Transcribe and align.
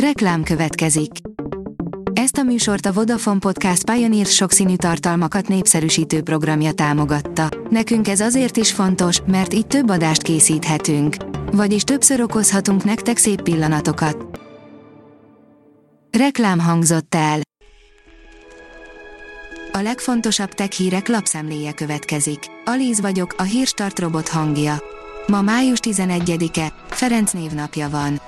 Reklám 0.00 0.42
következik. 0.42 1.10
Ezt 2.12 2.36
a 2.36 2.42
műsort 2.42 2.86
a 2.86 2.92
Vodafone 2.92 3.38
Podcast 3.38 3.90
Pioneer 3.90 4.26
sokszínű 4.26 4.76
tartalmakat 4.76 5.48
népszerűsítő 5.48 6.22
programja 6.22 6.72
támogatta. 6.72 7.48
Nekünk 7.70 8.08
ez 8.08 8.20
azért 8.20 8.56
is 8.56 8.72
fontos, 8.72 9.20
mert 9.26 9.54
így 9.54 9.66
több 9.66 9.90
adást 9.90 10.22
készíthetünk. 10.22 11.16
Vagyis 11.52 11.82
többször 11.82 12.20
okozhatunk 12.20 12.84
nektek 12.84 13.16
szép 13.16 13.42
pillanatokat. 13.42 14.40
Reklám 16.18 16.58
hangzott 16.58 17.14
el. 17.14 17.40
A 19.72 19.78
legfontosabb 19.78 20.50
tech 20.50 20.70
hírek 20.70 21.08
lapszemléje 21.08 21.72
következik. 21.72 22.38
Alíz 22.64 23.00
vagyok, 23.00 23.34
a 23.38 23.42
hírstart 23.42 23.98
robot 23.98 24.28
hangja. 24.28 24.82
Ma 25.26 25.42
május 25.42 25.78
11-e, 25.82 26.72
Ferenc 26.88 27.32
névnapja 27.32 27.88
van. 27.90 28.20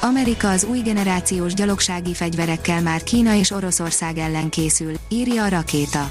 Amerika 0.00 0.50
az 0.50 0.64
új 0.64 0.78
generációs 0.78 1.54
gyalogsági 1.54 2.14
fegyverekkel 2.14 2.82
már 2.82 3.02
Kína 3.02 3.34
és 3.34 3.50
Oroszország 3.50 4.18
ellen 4.18 4.48
készül, 4.48 4.94
írja 5.08 5.44
a 5.44 5.48
rakéta. 5.48 6.10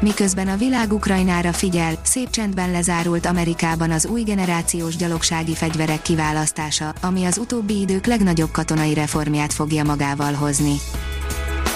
Miközben 0.00 0.48
a 0.48 0.56
világ 0.56 0.92
Ukrajnára 0.92 1.52
figyel, 1.52 1.98
szép 2.02 2.30
csendben 2.30 2.70
lezárult 2.70 3.26
Amerikában 3.26 3.90
az 3.90 4.06
új 4.06 4.22
generációs 4.22 4.96
gyalogsági 4.96 5.54
fegyverek 5.54 6.02
kiválasztása, 6.02 6.94
ami 7.00 7.24
az 7.24 7.38
utóbbi 7.38 7.80
idők 7.80 8.06
legnagyobb 8.06 8.50
katonai 8.50 8.94
reformját 8.94 9.52
fogja 9.52 9.84
magával 9.84 10.32
hozni. 10.32 10.74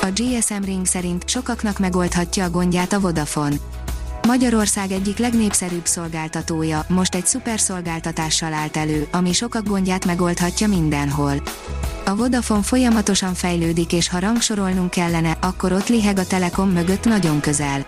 A 0.02 0.06
GSM 0.14 0.62
Ring 0.64 0.86
szerint 0.86 1.28
sokaknak 1.28 1.78
megoldhatja 1.78 2.44
a 2.44 2.50
gondját 2.50 2.92
a 2.92 3.00
Vodafone. 3.00 3.56
Magyarország 4.26 4.90
egyik 4.90 5.18
legnépszerűbb 5.18 5.86
szolgáltatója 5.86 6.84
most 6.88 7.14
egy 7.14 7.26
szuper 7.26 7.60
szolgáltatással 7.60 8.52
állt 8.52 8.76
elő, 8.76 9.08
ami 9.12 9.32
sokak 9.32 9.68
gondját 9.68 10.06
megoldhatja 10.06 10.68
mindenhol. 10.68 11.42
A 12.04 12.14
Vodafone 12.14 12.62
folyamatosan 12.62 13.34
fejlődik 13.34 13.92
és 13.92 14.08
ha 14.08 14.18
rangsorolnunk 14.18 14.90
kellene, 14.90 15.36
akkor 15.40 15.72
ott 15.72 15.88
liheg 15.88 16.18
a 16.18 16.26
Telekom 16.26 16.70
mögött 16.70 17.04
nagyon 17.04 17.40
közel. 17.40 17.86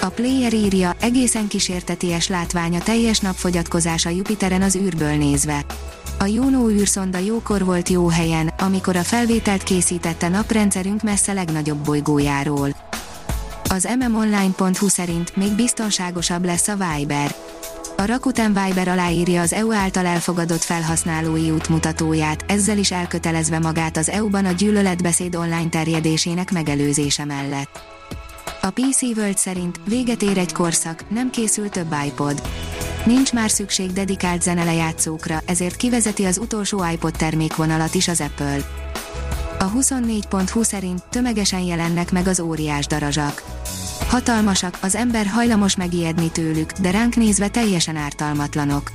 A 0.00 0.08
player 0.08 0.54
írja, 0.54 0.96
egészen 1.00 1.48
kísérteties 1.48 2.28
látványa 2.28 2.80
teljes 2.80 3.18
napfogyatkozás 3.18 4.06
a 4.06 4.10
Jupiteren 4.10 4.62
az 4.62 4.76
űrből 4.76 5.16
nézve. 5.16 5.64
A 6.18 6.24
Juno 6.24 6.70
űrszonda 6.70 7.18
jókor 7.18 7.64
volt 7.64 7.88
jó 7.88 8.08
helyen, 8.08 8.52
amikor 8.58 8.96
a 8.96 9.02
felvételt 9.02 9.62
készítette 9.62 10.28
naprendszerünk 10.28 11.02
messze 11.02 11.32
legnagyobb 11.32 11.84
bolygójáról. 11.84 12.81
Az 13.72 13.88
mmonline.hu 13.98 14.88
szerint 14.88 15.36
még 15.36 15.52
biztonságosabb 15.52 16.44
lesz 16.44 16.68
a 16.68 16.76
Viber. 16.76 17.34
A 17.96 18.04
Rakuten 18.04 18.58
Viber 18.64 18.88
aláírja 18.88 19.40
az 19.40 19.52
EU 19.52 19.72
által 19.72 20.06
elfogadott 20.06 20.62
felhasználói 20.62 21.50
útmutatóját, 21.50 22.44
ezzel 22.48 22.78
is 22.78 22.92
elkötelezve 22.92 23.58
magát 23.58 23.96
az 23.96 24.08
EU-ban 24.08 24.44
a 24.44 24.52
gyűlöletbeszéd 24.52 25.34
online 25.34 25.68
terjedésének 25.68 26.52
megelőzése 26.52 27.24
mellett. 27.24 27.80
A 28.62 28.70
PC 28.70 29.02
World 29.02 29.38
szerint 29.38 29.80
véget 29.88 30.22
ér 30.22 30.38
egy 30.38 30.52
korszak, 30.52 31.04
nem 31.10 31.30
készül 31.30 31.68
több 31.68 31.94
iPod. 32.06 32.42
Nincs 33.04 33.32
már 33.32 33.50
szükség 33.50 33.92
dedikált 33.92 34.42
zenelejátszókra, 34.42 35.40
ezért 35.46 35.76
kivezeti 35.76 36.24
az 36.24 36.38
utolsó 36.38 36.84
iPod 36.92 37.12
termékvonalat 37.12 37.94
is 37.94 38.08
az 38.08 38.20
Apple. 38.20 38.90
A 39.62 39.70
24.20 39.70 40.64
szerint 40.64 41.02
tömegesen 41.10 41.60
jelennek 41.60 42.12
meg 42.12 42.26
az 42.26 42.40
óriás 42.40 42.86
darazsak. 42.86 43.42
Hatalmasak, 44.08 44.78
az 44.80 44.94
ember 44.94 45.26
hajlamos 45.26 45.76
megijedni 45.76 46.30
tőlük, 46.30 46.72
de 46.72 46.90
ránk 46.90 47.16
nézve 47.16 47.48
teljesen 47.48 47.96
ártalmatlanok. 47.96 48.90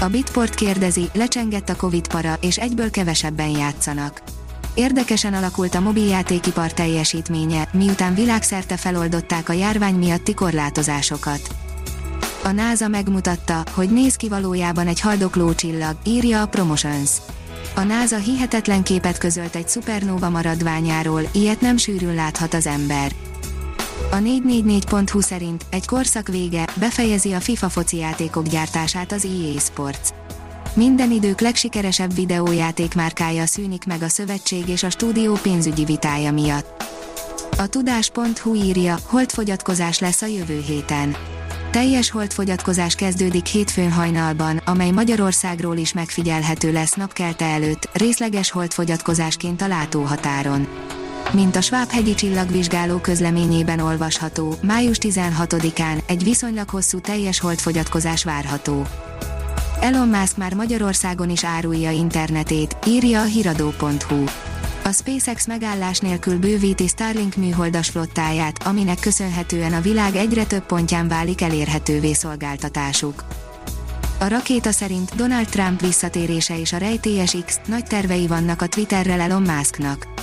A 0.00 0.06
Bitport 0.06 0.54
kérdezi, 0.54 1.08
lecsengett 1.12 1.68
a 1.68 1.76
Covid 1.76 2.08
para, 2.08 2.36
és 2.40 2.58
egyből 2.58 2.90
kevesebben 2.90 3.48
játszanak. 3.48 4.22
Érdekesen 4.74 5.34
alakult 5.34 5.74
a 5.74 5.80
mobiljátékipar 5.80 6.72
teljesítménye, 6.72 7.68
miután 7.72 8.14
világszerte 8.14 8.76
feloldották 8.76 9.48
a 9.48 9.52
járvány 9.52 9.94
miatti 9.94 10.34
korlátozásokat. 10.34 11.40
A 12.44 12.50
NASA 12.50 12.88
megmutatta, 12.88 13.62
hogy 13.74 13.90
néz 13.90 14.16
ki 14.16 14.28
valójában 14.28 14.86
egy 14.86 15.00
haldokló 15.00 15.54
csillag, 15.54 15.96
írja 16.04 16.42
a 16.42 16.46
Promotions. 16.46 17.10
A 17.74 17.82
NASA 17.82 18.16
hihetetlen 18.16 18.82
képet 18.82 19.18
közölt 19.18 19.56
egy 19.56 19.68
szupernóva 19.68 20.30
maradványáról, 20.30 21.22
ilyet 21.32 21.60
nem 21.60 21.76
sűrűn 21.76 22.14
láthat 22.14 22.54
az 22.54 22.66
ember. 22.66 23.12
A 24.10 24.16
444.hu 24.16 25.20
szerint 25.20 25.64
egy 25.70 25.86
korszak 25.86 26.28
vége, 26.28 26.68
befejezi 26.74 27.32
a 27.32 27.40
FIFA 27.40 27.68
foci 27.68 27.96
játékok 27.96 28.46
gyártását 28.46 29.12
az 29.12 29.24
EA 29.24 29.60
Sports. 29.60 30.08
Minden 30.74 31.10
idők 31.10 31.40
legsikeresebb 31.40 32.14
videójáték 32.14 32.94
márkája 32.94 33.46
szűnik 33.46 33.84
meg 33.84 34.02
a 34.02 34.08
szövetség 34.08 34.68
és 34.68 34.82
a 34.82 34.90
stúdió 34.90 35.34
pénzügyi 35.42 35.84
vitája 35.84 36.32
miatt. 36.32 36.84
A 37.58 37.66
tudás.hu 37.66 38.54
írja, 38.54 38.96
holdfogyatkozás 39.06 39.98
lesz 39.98 40.22
a 40.22 40.26
jövő 40.26 40.62
héten. 40.66 41.16
Teljes 41.76 42.10
holdfogyatkozás 42.10 42.94
kezdődik 42.94 43.46
hétfőn 43.46 43.92
hajnalban, 43.92 44.56
amely 44.56 44.90
Magyarországról 44.90 45.76
is 45.76 45.92
megfigyelhető 45.92 46.72
lesz 46.72 46.94
napkelte 46.94 47.44
előtt, 47.44 47.88
részleges 47.92 48.50
holdfogyatkozásként 48.50 49.62
a 49.62 49.66
látóhatáron. 49.66 50.68
Mint 51.32 51.56
a 51.56 51.60
Svábhegyi 51.60 52.14
csillagvizsgáló 52.14 52.98
közleményében 52.98 53.80
olvasható, 53.80 54.54
május 54.62 54.96
16-án 55.00 56.02
egy 56.06 56.24
viszonylag 56.24 56.68
hosszú 56.68 57.00
teljes 57.00 57.40
holdfogyatkozás 57.40 58.24
várható. 58.24 58.86
Elon 59.80 60.08
Musk 60.08 60.36
már 60.36 60.54
Magyarországon 60.54 61.30
is 61.30 61.44
árulja 61.44 61.90
internetét, 61.90 62.76
írja 62.86 63.20
a 63.20 63.24
hiradó.hu. 63.24 64.24
A 64.86 64.92
SpaceX 64.92 65.46
megállás 65.46 65.98
nélkül 65.98 66.38
bővíti 66.38 66.86
Starlink 66.86 67.36
műholdas 67.36 67.88
flottáját, 67.88 68.66
aminek 68.66 69.00
köszönhetően 69.00 69.72
a 69.72 69.80
világ 69.80 70.16
egyre 70.16 70.44
több 70.44 70.66
pontján 70.66 71.08
válik 71.08 71.40
elérhetővé 71.40 72.12
szolgáltatásuk. 72.12 73.24
A 74.18 74.28
rakéta 74.28 74.72
szerint 74.72 75.14
Donald 75.14 75.48
Trump 75.48 75.80
visszatérése 75.80 76.58
és 76.58 76.72
a 76.72 76.76
rejtélyes 76.76 77.36
X 77.46 77.60
nagy 77.66 77.84
tervei 77.84 78.26
vannak 78.26 78.62
a 78.62 78.66
Twitterrel 78.66 79.20
Elon 79.20 79.42
Musknak. 79.42 80.15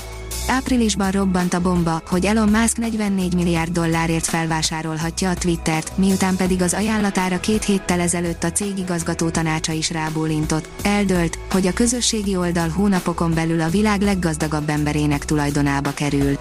Áprilisban 0.47 1.11
robbant 1.11 1.53
a 1.53 1.61
bomba, 1.61 2.01
hogy 2.07 2.25
Elon 2.25 2.49
Musk 2.49 2.77
44 2.77 3.33
milliárd 3.33 3.71
dollárért 3.71 4.25
felvásárolhatja 4.25 5.29
a 5.29 5.33
Twittert, 5.33 5.97
miután 5.97 6.35
pedig 6.35 6.61
az 6.61 6.73
ajánlatára 6.73 7.39
két 7.39 7.63
héttel 7.63 7.99
ezelőtt 7.99 8.43
a 8.43 8.51
cég 8.51 8.77
igazgató 8.77 9.29
tanácsa 9.29 9.71
is 9.71 9.91
rábólintott. 9.91 10.69
Eldölt, 10.83 11.39
hogy 11.51 11.67
a 11.67 11.73
közösségi 11.73 12.35
oldal 12.35 12.69
hónapokon 12.69 13.33
belül 13.33 13.61
a 13.61 13.69
világ 13.69 14.01
leggazdagabb 14.01 14.69
emberének 14.69 15.25
tulajdonába 15.25 15.91
kerül. 15.93 16.37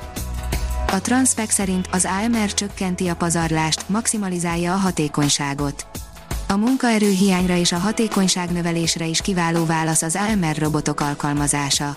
A 0.93 1.01
Transpec 1.01 1.53
szerint 1.53 1.89
az 1.93 2.09
AMR 2.25 2.55
csökkenti 2.55 3.09
a 3.09 3.17
pazarlást, 3.17 3.89
maximalizálja 3.89 4.73
a 4.73 4.77
hatékonyságot. 4.77 5.87
A 6.49 6.57
munkaerő 6.57 7.11
hiányra 7.11 7.57
és 7.57 7.73
a 7.73 7.79
hatékonyság 7.79 8.51
növelésre 8.51 9.07
is 9.07 9.21
kiváló 9.21 9.65
válasz 9.65 10.03
az 10.03 10.19
AMR 10.29 10.57
robotok 10.57 11.01
alkalmazása. 11.01 11.97